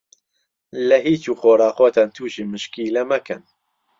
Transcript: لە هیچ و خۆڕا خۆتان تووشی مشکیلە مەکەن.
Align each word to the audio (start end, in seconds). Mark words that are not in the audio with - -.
لە 0.87 0.97
هیچ 1.07 1.23
و 1.31 1.33
خۆڕا 1.41 1.69
خۆتان 1.77 2.09
تووشی 2.15 2.43
مشکیلە 2.51 3.03
مەکەن. 3.11 3.41